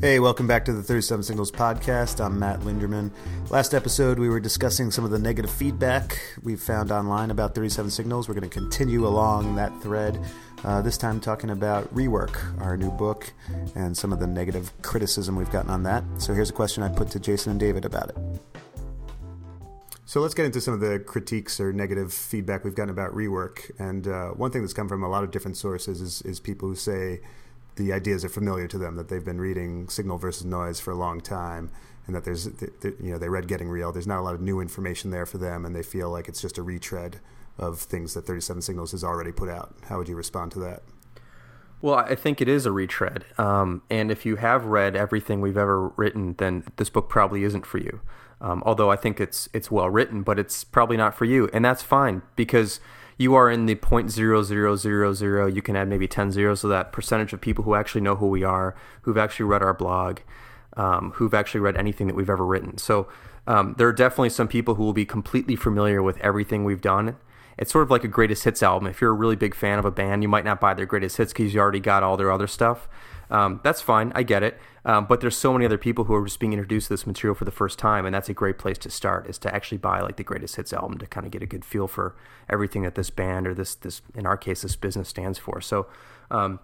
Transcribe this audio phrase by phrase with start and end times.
[0.00, 2.24] Hey, welcome back to the 37 Signals podcast.
[2.24, 3.10] I'm Matt Linderman.
[3.50, 7.90] Last episode, we were discussing some of the negative feedback we found online about 37
[7.90, 8.26] Signals.
[8.26, 10.18] We're going to continue along that thread,
[10.64, 13.30] uh, this time talking about Rework, our new book,
[13.74, 16.02] and some of the negative criticism we've gotten on that.
[16.16, 18.16] So here's a question I put to Jason and David about it.
[20.06, 23.70] So let's get into some of the critiques or negative feedback we've gotten about Rework.
[23.78, 26.68] And uh, one thing that's come from a lot of different sources is, is people
[26.68, 27.20] who say,
[27.76, 30.96] the ideas are familiar to them that they've been reading signal versus noise for a
[30.96, 31.70] long time
[32.06, 33.92] and that there's you know they read getting real.
[33.92, 36.40] There's not a lot of new information there for them and they feel like it's
[36.40, 37.20] just a retread
[37.58, 39.74] of things that 37 signals has already put out.
[39.84, 40.82] How would you respond to that?
[41.82, 43.24] Well i think it is a retread.
[43.38, 47.66] Um, and if you have read everything we've ever written then this book probably isn't
[47.66, 48.00] for you.
[48.40, 51.48] Um, although i think it's it's well written but it's probably not for you.
[51.52, 52.80] And that's fine because
[53.20, 57.40] you are in the 0.0000, You can add maybe 10 zeros, so that percentage of
[57.42, 60.20] people who actually know who we are, who've actually read our blog,
[60.78, 62.78] um, who've actually read anything that we've ever written.
[62.78, 63.08] So
[63.46, 67.18] um, there are definitely some people who will be completely familiar with everything we've done.
[67.58, 68.88] It's sort of like a greatest hits album.
[68.88, 71.18] If you're a really big fan of a band, you might not buy their greatest
[71.18, 72.88] hits because you already got all their other stuff.
[73.30, 74.12] Um, that's fine.
[74.14, 74.58] I get it.
[74.84, 77.34] Um, but there's so many other people who are just being introduced to this material
[77.34, 79.28] for the first time, and that's a great place to start.
[79.28, 81.64] Is to actually buy like the greatest hits album to kind of get a good
[81.64, 82.16] feel for
[82.48, 85.60] everything that this band or this this in our case this business stands for.
[85.60, 85.86] So.
[86.30, 86.60] Um,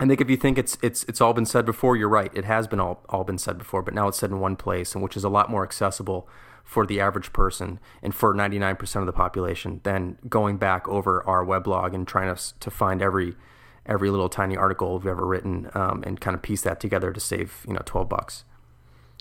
[0.00, 2.28] I think if you think it's it's it's all been said before, you're right.
[2.34, 4.92] It has been all all been said before, but now it's said in one place,
[4.92, 6.28] and which is a lot more accessible
[6.64, 11.44] for the average person and for 99% of the population than going back over our
[11.44, 13.36] weblog and trying to to find every
[13.86, 17.20] every little tiny article we've ever written um, and kind of piece that together to
[17.20, 18.44] save you know 12 bucks.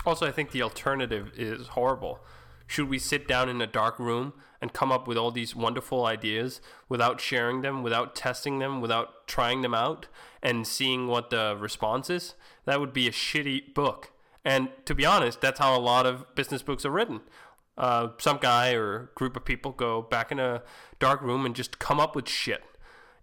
[0.05, 2.19] Also i think the alternative is horrible.
[2.65, 6.05] Should we sit down in a dark room and come up with all these wonderful
[6.05, 10.07] ideas without sharing them without testing them without trying them out
[10.41, 12.35] and seeing what the response is?
[12.65, 14.11] That would be a shitty book.
[14.45, 17.21] And to be honest that's how a lot of business books are written.
[17.77, 20.61] Uh, some guy or group of people go back in a
[20.99, 22.63] dark room and just come up with shit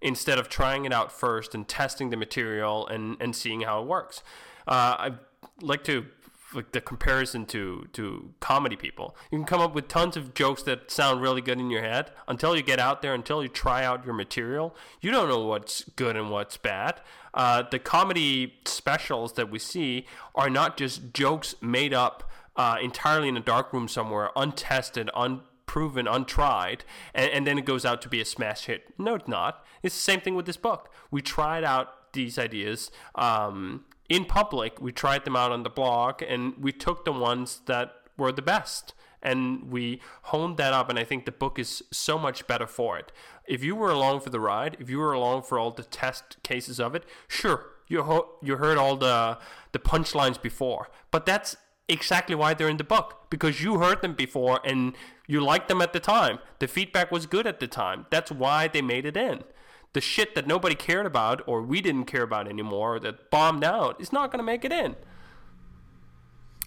[0.03, 3.87] instead of trying it out first and testing the material and, and seeing how it
[3.87, 4.23] works.
[4.67, 5.13] Uh, I
[5.61, 6.07] like to
[6.55, 9.17] like the comparison to to comedy people.
[9.31, 12.11] You can come up with tons of jokes that sound really good in your head
[12.27, 14.75] until you get out there, until you try out your material.
[15.01, 17.01] You don't know what's good and what's bad.
[17.33, 23.29] Uh, the comedy specials that we see are not just jokes made up uh, entirely
[23.29, 26.83] in a dark room somewhere, untested, un proven, untried,
[27.15, 28.93] and, and then it goes out to be a smash hit.
[28.99, 29.65] No, it's not.
[29.85, 30.93] It's the same thing with this book.
[31.13, 34.83] We tried out these ideas um, in public.
[34.83, 38.43] We tried them out on the blog, and we took the ones that were the
[38.43, 40.01] best and we
[40.33, 43.13] honed that up and i think the book is so much better for it
[43.47, 46.39] if you were along for the ride if you were along for all the test
[46.43, 49.37] cases of it sure you, ho- you heard all the
[49.73, 51.57] the punchlines before but that's
[51.91, 54.95] exactly why they're in the book because you heard them before and
[55.27, 56.39] you liked them at the time.
[56.59, 58.07] The feedback was good at the time.
[58.11, 59.45] That's why they made it in.
[59.93, 64.01] The shit that nobody cared about or we didn't care about anymore that bombed out
[64.01, 64.97] is not going to make it in.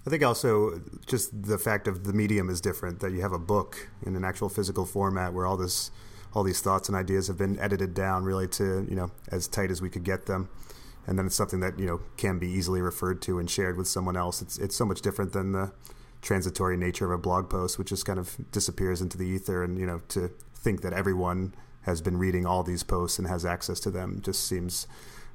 [0.06, 3.40] I think also just the fact of the medium is different that you have a
[3.40, 5.92] book in an actual physical format where all this
[6.34, 9.70] all these thoughts and ideas have been edited down really to, you know, as tight
[9.70, 10.50] as we could get them
[11.08, 13.88] and then it's something that you know can be easily referred to and shared with
[13.88, 14.42] someone else.
[14.42, 15.72] It's it's so much different than the
[16.22, 19.64] transitory nature of a blog post, which just kind of disappears into the ether.
[19.64, 23.46] And you know, to think that everyone has been reading all these posts and has
[23.46, 24.88] access to them just seems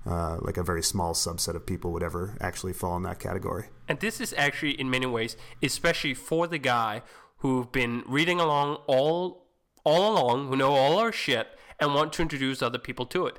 [0.06, 3.67] uh, like a very small subset of people would ever actually fall in that category.
[3.87, 7.03] And this is actually, in many ways, especially for the guy
[7.39, 9.47] who've been reading along all
[9.85, 11.49] all along, who know all our shit,
[11.79, 13.39] and want to introduce other people to it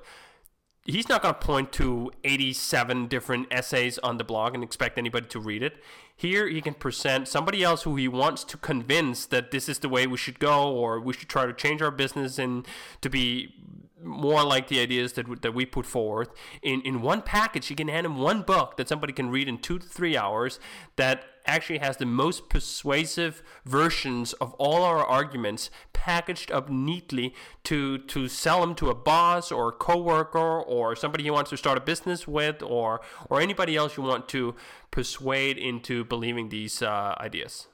[0.92, 5.28] he's not going to point to 87 different essays on the blog and expect anybody
[5.28, 5.82] to read it.
[6.16, 9.90] Here, he can present somebody else who he wants to convince that this is the
[9.90, 12.68] way we should go, or we should try to change our business and
[13.02, 13.56] to be
[14.04, 16.30] more like the ideas that, that we put forth
[16.62, 17.70] in, in one package.
[17.70, 20.60] You can hand him one book that somebody can read in two to three hours
[20.96, 27.98] that actually has the most persuasive versions of all our arguments packaged up neatly to
[27.98, 31.78] to sell them to a boss or a coworker or somebody you want to start
[31.78, 34.56] a business with or or anybody else you want to
[34.92, 37.68] persuade into believing these uh, ideas.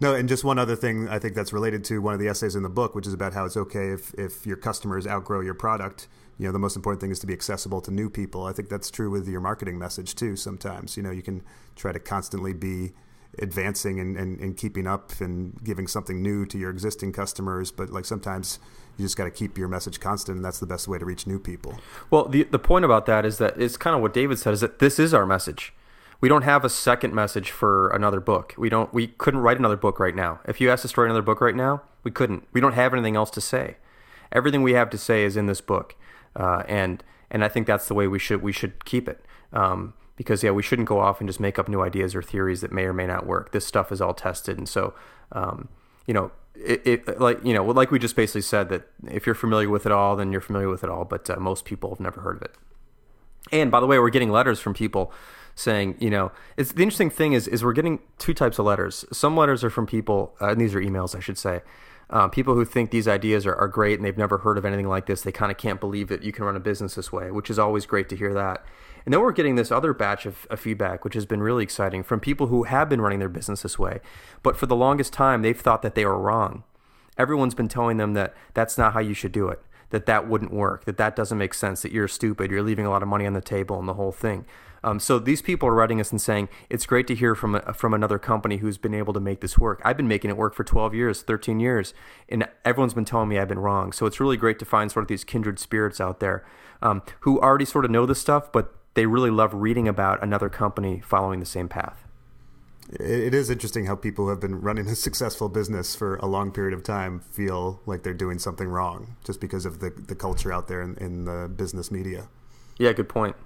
[0.00, 2.54] No, and just one other thing I think that's related to one of the essays
[2.54, 5.54] in the book, which is about how it's okay if, if your customers outgrow your
[5.54, 6.08] product.
[6.38, 8.44] You know, the most important thing is to be accessible to new people.
[8.44, 10.36] I think that's true with your marketing message too.
[10.36, 11.42] Sometimes, you know, you can
[11.74, 12.92] try to constantly be
[13.40, 17.90] advancing and, and, and keeping up and giving something new to your existing customers, but
[17.90, 18.58] like sometimes
[18.96, 21.26] you just got to keep your message constant, and that's the best way to reach
[21.26, 21.78] new people.
[22.10, 24.60] Well, the the point about that is that it's kind of what David said is
[24.60, 25.72] that this is our message
[26.20, 28.54] we don't have a second message for another book.
[28.58, 28.92] We don't.
[28.92, 30.40] We couldn't write another book right now.
[30.46, 32.46] If you asked us to write another book right now, we couldn't.
[32.52, 33.76] We don't have anything else to say.
[34.32, 35.94] Everything we have to say is in this book,
[36.34, 39.24] uh, and and I think that's the way we should we should keep it.
[39.52, 42.60] Um, because yeah, we shouldn't go off and just make up new ideas or theories
[42.62, 43.52] that may or may not work.
[43.52, 44.94] This stuff is all tested, and so
[45.30, 45.68] um,
[46.06, 49.36] you know, it, it, like you know, like we just basically said that if you're
[49.36, 51.04] familiar with it all, then you're familiar with it all.
[51.04, 52.54] But uh, most people have never heard of it.
[53.52, 55.12] And by the way, we're getting letters from people
[55.58, 59.04] saying, you know, it's the interesting thing is is we're getting two types of letters.
[59.12, 61.62] Some letters are from people, uh, and these are emails, I should say.
[62.10, 64.88] Um, people who think these ideas are, are great and they've never heard of anything
[64.88, 65.20] like this.
[65.20, 67.58] They kind of can't believe that you can run a business this way, which is
[67.58, 68.64] always great to hear that.
[69.04, 72.02] And then we're getting this other batch of, of, feedback, which has been really exciting
[72.02, 74.00] from people who have been running their business this way.
[74.42, 76.64] But for the longest time, they've thought that they were wrong.
[77.18, 80.52] Everyone's been telling them that that's not how you should do it, that that wouldn't
[80.52, 83.26] work, that that doesn't make sense, that you're stupid, you're leaving a lot of money
[83.26, 84.46] on the table and the whole thing.
[84.84, 87.72] Um, so these people are writing us and saying it's great to hear from a,
[87.72, 89.80] from another company who's been able to make this work.
[89.84, 91.94] I've been making it work for 12 years, 13 years,
[92.28, 93.92] and everyone's been telling me I've been wrong.
[93.92, 96.44] So it's really great to find sort of these kindred spirits out there
[96.82, 100.48] um, who already sort of know this stuff, but they really love reading about another
[100.48, 102.04] company following the same path.
[102.90, 106.52] It is interesting how people who have been running a successful business for a long
[106.52, 110.50] period of time feel like they're doing something wrong just because of the, the culture
[110.50, 112.28] out there in, in the business media.
[112.78, 113.36] Yeah, good point.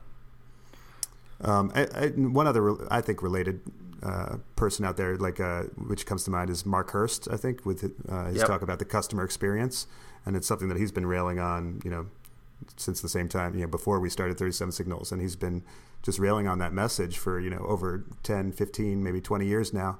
[1.42, 3.60] Um, I, I, one other, I think, related
[4.02, 7.28] uh, person out there, like uh, which comes to mind, is Mark Hurst.
[7.30, 8.46] I think with uh, his yep.
[8.46, 9.86] talk about the customer experience,
[10.24, 12.06] and it's something that he's been railing on, you know,
[12.76, 15.62] since the same time, you know, before we started 37 Signals, and he's been
[16.02, 19.98] just railing on that message for you know over 10, 15, maybe 20 years now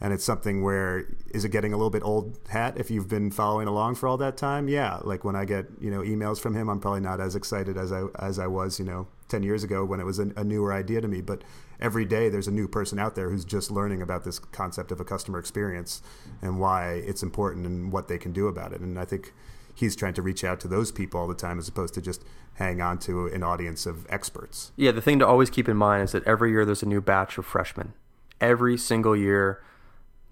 [0.00, 3.30] and it's something where is it getting a little bit old hat if you've been
[3.30, 6.54] following along for all that time yeah like when i get you know emails from
[6.54, 9.64] him i'm probably not as excited as i as i was you know 10 years
[9.64, 11.42] ago when it was a, a newer idea to me but
[11.80, 15.00] every day there's a new person out there who's just learning about this concept of
[15.00, 16.02] a customer experience
[16.42, 18.80] and why it's important and what they can do about it.
[18.80, 19.32] And i think
[19.74, 22.22] he's trying to reach out to those people all the time as opposed to just
[22.54, 24.72] hang on to an audience of experts.
[24.76, 27.00] Yeah the thing to always keep in mind is that every year there's a new
[27.00, 27.94] batch of freshmen.
[28.40, 29.62] Every single year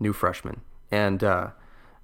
[0.00, 1.48] new freshmen, and uh,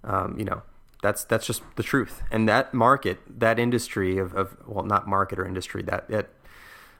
[0.02, 0.62] um, you know
[1.02, 2.22] that's that's just the truth.
[2.30, 6.30] And that market, that industry of, of well, not market or industry, that that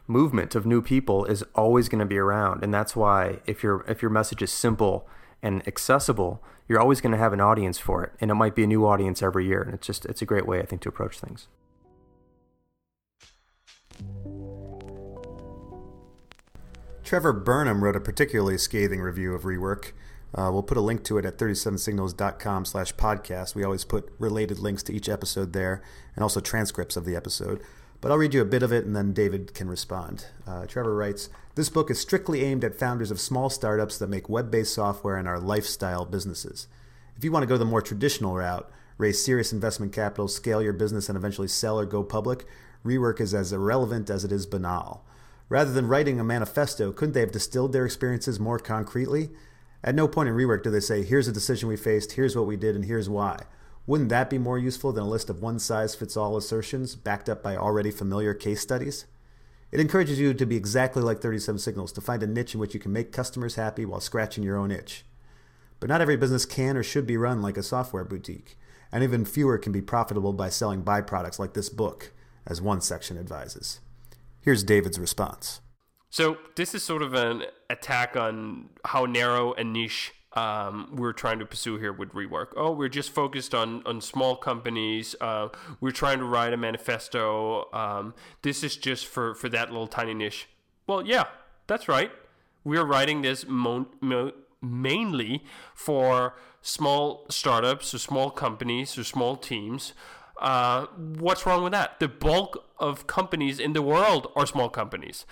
[0.07, 3.85] movement of new people is always going to be around, and that's why if your
[3.89, 5.09] if your message is simple
[5.43, 8.65] and accessible, you're always going to have an audience for it, and it might be
[8.65, 9.63] a new audience every year.
[9.63, 11.49] And it's just it's a great way, I think, to approach things.
[17.05, 19.93] Trevor Burnham wrote a particularly scathing review of Rework.
[20.35, 23.55] Uh, we'll put a link to it at 37signals.com slash podcast.
[23.55, 25.83] We always put related links to each episode there
[26.17, 27.61] and also transcripts of the episode.
[28.05, 30.27] But I'll read you a bit of it and then David can respond.
[30.47, 34.29] Uh, Trevor writes This book is strictly aimed at founders of small startups that make
[34.29, 36.69] web based software and are lifestyle businesses.
[37.17, 40.75] If you want to go the more traditional route, raise serious investment capital, scale your
[40.75, 42.45] business, and eventually sell or go public,
[42.85, 45.03] rework is as irrelevant as it is banal.
[45.49, 49.31] Rather than writing a manifesto, couldn't they have distilled their experiences more concretely?
[49.83, 52.47] At no point in rework do they say, here's a decision we faced, here's what
[52.47, 53.45] we did, and here's why.
[53.87, 57.29] Wouldn't that be more useful than a list of one size fits all assertions backed
[57.29, 59.05] up by already familiar case studies?
[59.71, 62.73] It encourages you to be exactly like 37 Signals, to find a niche in which
[62.73, 65.05] you can make customers happy while scratching your own itch.
[65.81, 68.57] But not every business can or should be run like a software boutique,
[68.91, 72.13] and even fewer can be profitable by selling byproducts like this book,
[72.47, 73.81] as one section advises.
[74.41, 75.61] Here's David's response.
[76.09, 81.39] So this is sort of an attack on how narrow and niche um, we're trying
[81.39, 82.49] to pursue here with rework.
[82.57, 85.15] Oh, we're just focused on on small companies.
[85.21, 85.49] Uh,
[85.81, 87.69] we're trying to write a manifesto.
[87.73, 90.49] Um, this is just for for that little tiny niche.
[90.87, 91.25] Well, yeah,
[91.67, 92.11] that's right.
[92.65, 99.93] We're writing this mo- mo- mainly for small startups or small companies or small teams.
[100.41, 102.01] Uh, what's wrong with that?
[102.01, 105.27] The bulk of companies in the world are small companies.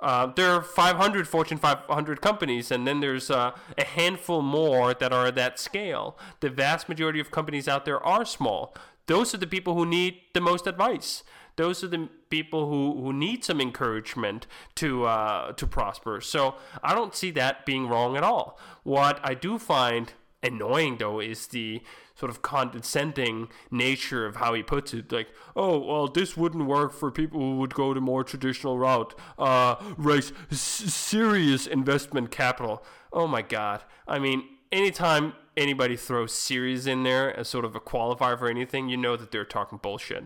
[0.00, 5.12] Uh, there are 500 Fortune 500 companies, and then there's uh, a handful more that
[5.12, 6.16] are at that scale.
[6.40, 8.74] The vast majority of companies out there are small.
[9.06, 11.24] Those are the people who need the most advice.
[11.56, 16.20] Those are the people who, who need some encouragement to uh, to prosper.
[16.20, 18.60] So I don't see that being wrong at all.
[18.84, 21.82] What I do find annoying though is the
[22.14, 25.12] sort of condescending nature of how he puts it.
[25.12, 29.14] Like, oh, well, this wouldn't work for people who would go the more traditional route.
[29.38, 32.82] Uh, raise s- serious investment capital.
[33.12, 33.82] Oh my God.
[34.08, 34.42] I mean,
[34.72, 39.16] anytime anybody throws serious in there as sort of a qualifier for anything, you know
[39.16, 40.24] that they're talking bullshit.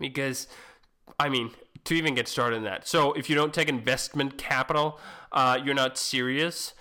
[0.00, 0.48] Because,
[1.20, 1.52] I mean,
[1.84, 2.88] to even get started in that.
[2.88, 4.98] So if you don't take investment capital,
[5.30, 6.74] uh, you're not serious.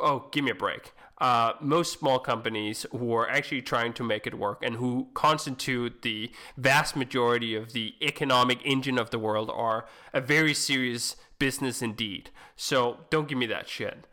[0.00, 0.92] Oh, give me a break.
[1.20, 6.02] Uh, most small companies who are actually trying to make it work and who constitute
[6.02, 11.82] the vast majority of the economic engine of the world are a very serious business
[11.82, 12.30] indeed.
[12.54, 14.06] So don't give me that shit.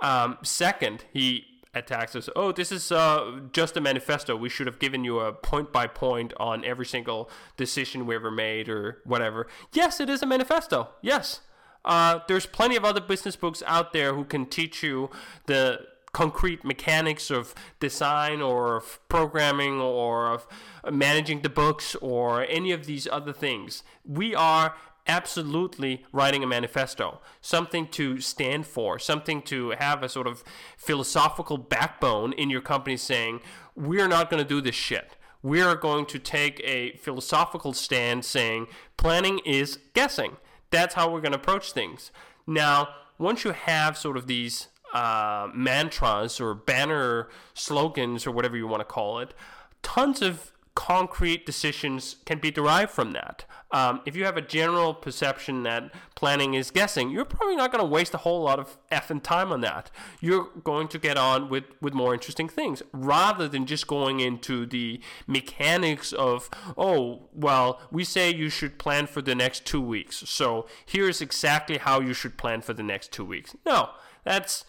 [0.00, 2.28] Um, second, he attacks us.
[2.36, 4.36] Oh, this is uh, just a manifesto.
[4.36, 8.30] We should have given you a point by point on every single decision we ever
[8.30, 9.46] made or whatever.
[9.72, 10.90] Yes, it is a manifesto.
[11.00, 11.40] Yes.
[11.84, 15.10] Uh, there's plenty of other business books out there who can teach you
[15.46, 15.80] the
[16.12, 20.46] concrete mechanics of design or of programming or of
[20.90, 23.82] managing the books or any of these other things.
[24.04, 24.74] We are
[25.06, 30.44] absolutely writing a manifesto, something to stand for, something to have a sort of
[30.76, 33.40] philosophical backbone in your company saying,
[33.74, 35.16] we're not going to do this shit.
[35.42, 40.36] We are going to take a philosophical stand saying, planning is guessing.
[40.70, 42.12] That's how we're going to approach things.
[42.46, 48.66] Now, once you have sort of these uh, mantras or banner slogans or whatever you
[48.66, 49.34] want to call it,
[49.82, 53.44] tons of concrete decisions can be derived from that.
[53.72, 57.84] Um, if you have a general perception that planning is guessing, you're probably not going
[57.84, 59.90] to waste a whole lot of effing time on that.
[60.20, 64.64] You're going to get on with, with more interesting things rather than just going into
[64.66, 70.24] the mechanics of, oh, well, we say you should plan for the next two weeks.
[70.26, 73.54] So here's exactly how you should plan for the next two weeks.
[73.66, 73.90] No,
[74.24, 74.64] that's,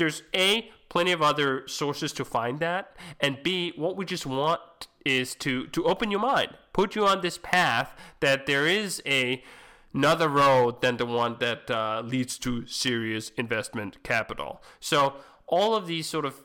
[0.00, 4.60] there's A, plenty of other sources to find that, and B, what we just want
[5.04, 9.44] is to to open your mind, put you on this path that there is a
[9.92, 14.62] another road than the one that uh, leads to serious investment capital.
[14.78, 15.14] So
[15.46, 16.44] all of these sort of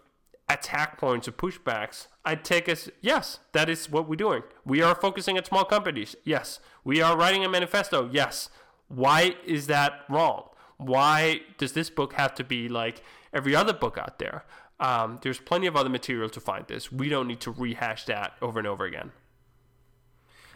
[0.49, 4.43] attack points or pushbacks, I take as yes, that is what we're doing.
[4.65, 6.15] We are focusing at small companies.
[6.23, 8.09] Yes, we are writing a manifesto.
[8.11, 8.49] Yes.
[8.87, 10.49] Why is that wrong?
[10.77, 13.01] Why does this book have to be like
[13.35, 14.45] every other book out there?
[14.79, 16.91] Um, there's plenty of other material to find this.
[16.91, 19.11] We don't need to rehash that over and over again.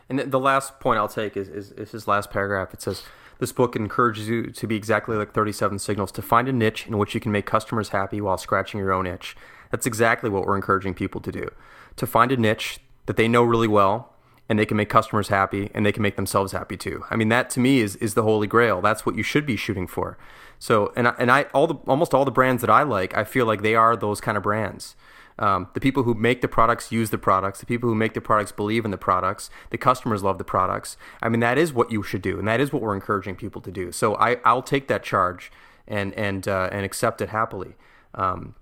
[0.09, 2.73] And the last point I'll take is, is, is his last paragraph.
[2.73, 3.03] It says,
[3.37, 6.97] This book encourages you to be exactly like 37 Signals, to find a niche in
[6.97, 9.37] which you can make customers happy while scratching your own itch.
[9.71, 11.49] That's exactly what we're encouraging people to do.
[11.97, 14.15] To find a niche that they know really well
[14.49, 17.05] and they can make customers happy and they can make themselves happy too.
[17.11, 18.81] I mean, that to me is, is the holy grail.
[18.81, 20.17] That's what you should be shooting for.
[20.59, 23.23] So, and I, and I all the almost all the brands that I like, I
[23.23, 24.95] feel like they are those kind of brands.
[25.39, 27.61] Um, the people who make the products use the products.
[27.61, 29.49] The people who make the products believe in the products.
[29.69, 30.97] The customers love the products.
[31.23, 33.61] I mean, that is what you should do, and that is what we're encouraging people
[33.61, 33.93] to do.
[33.93, 35.49] So I, I'll take that charge
[35.87, 37.75] and and uh, and accept it happily.
[38.13, 38.55] Um,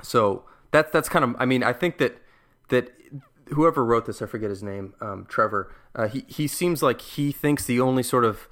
[0.00, 1.34] so that's that's kind of.
[1.40, 2.22] I mean, I think that
[2.68, 2.92] that
[3.48, 5.74] whoever wrote this, I forget his name, um, Trevor.
[5.94, 8.48] Uh, he he seems like he thinks the only sort of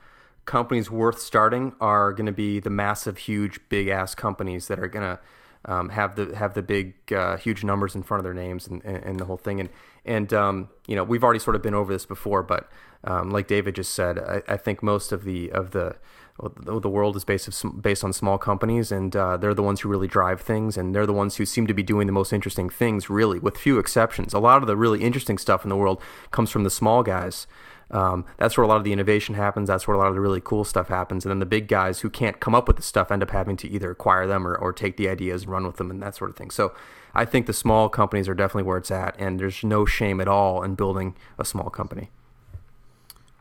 [0.50, 4.88] companies worth starting are going to be the massive, huge, big ass companies that are
[4.88, 5.20] going to
[5.64, 8.84] um, have the have the big, uh, huge numbers in front of their names and,
[8.84, 9.60] and, and the whole thing.
[9.60, 9.68] And
[10.04, 12.68] and um, you know we've already sort of been over this before, but
[13.04, 15.96] um, like David just said, I, I, think most of the of the
[16.40, 19.88] the world is based of, based on small companies, and uh, they're the ones who
[19.88, 22.68] really drive things, and they're the ones who seem to be doing the most interesting
[22.68, 24.34] things, really, with few exceptions.
[24.34, 26.02] A lot of the really interesting stuff in the world
[26.32, 27.46] comes from the small guys.
[27.90, 29.68] Um, that's where a lot of the innovation happens.
[29.68, 31.24] That's where a lot of the really cool stuff happens.
[31.24, 33.56] And then the big guys who can't come up with the stuff end up having
[33.58, 36.14] to either acquire them or, or take the ideas and run with them and that
[36.14, 36.50] sort of thing.
[36.50, 36.72] So
[37.14, 39.16] I think the small companies are definitely where it's at.
[39.18, 42.10] And there's no shame at all in building a small company.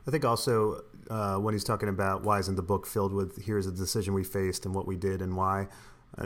[0.07, 3.67] I think also uh, when he's talking about why isn't the book filled with here's
[3.67, 5.67] a decision we faced and what we did and why,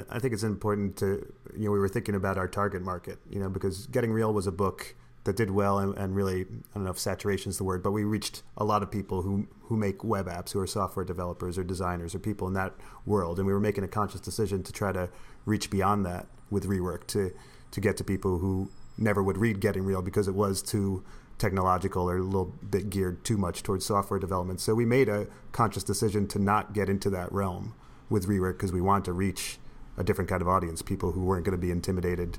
[0.09, 3.39] I think it's important to, you know, we were thinking about our target market, you
[3.39, 6.83] know, because Getting Real was a book that did well and, and, really I don't
[6.83, 9.77] know if saturation is the word, but we reached a lot of people who who
[9.77, 12.73] make web apps, who are software developers or designers or people in that
[13.05, 15.09] world, and we were making a conscious decision to try to
[15.45, 17.31] reach beyond that with rework to
[17.71, 21.03] to get to people who never would read Getting Real because it was too
[21.37, 24.61] technological or a little bit geared too much towards software development.
[24.61, 27.73] So we made a conscious decision to not get into that realm
[28.09, 29.57] with rework because we want to reach
[29.97, 32.37] a different kind of audience, people who weren't going to be intimidated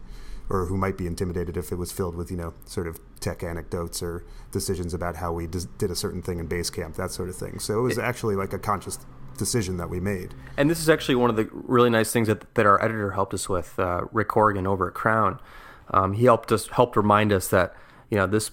[0.48, 3.42] or who might be intimidated if it was filled with you know sort of tech
[3.42, 7.36] anecdotes or decisions about how we did a certain thing in Basecamp that sort of
[7.36, 7.58] thing.
[7.58, 8.98] So it was actually like a conscious
[9.36, 10.34] decision that we made.
[10.56, 13.34] And this is actually one of the really nice things that, that our editor helped
[13.34, 15.40] us with, uh, Rick Horgan over at Crown.
[15.90, 17.74] Um, he helped us helped remind us that
[18.10, 18.50] you know this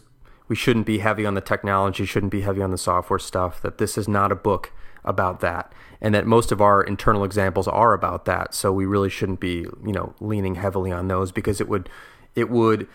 [0.48, 3.62] we shouldn't be heavy on the technology, shouldn't be heavy on the software stuff.
[3.62, 7.68] That this is not a book about that and that most of our internal examples
[7.68, 11.60] are about that so we really shouldn't be you know leaning heavily on those because
[11.60, 11.90] it would
[12.36, 12.88] it would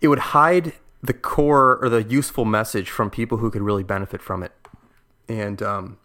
[0.00, 0.72] it would hide
[1.02, 4.52] the core or the useful message from people who could really benefit from it
[5.28, 5.98] and um,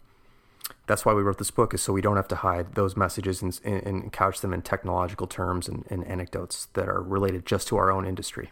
[0.86, 3.42] that's why we wrote this book is so we don't have to hide those messages
[3.42, 7.76] and, and couch them in technological terms and, and anecdotes that are related just to
[7.76, 8.50] our own industry.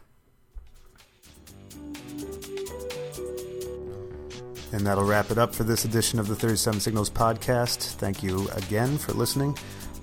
[4.72, 7.94] And that'll wrap it up for this edition of the 37 Signals podcast.
[7.94, 9.56] Thank you again for listening.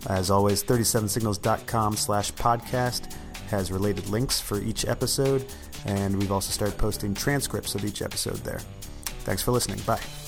[0.07, 3.13] As always, 37signals.com slash podcast
[3.49, 5.45] has related links for each episode,
[5.85, 8.61] and we've also started posting transcripts of each episode there.
[9.25, 9.79] Thanks for listening.
[9.85, 10.20] Bye.